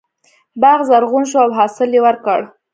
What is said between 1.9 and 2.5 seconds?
یې ورکړ.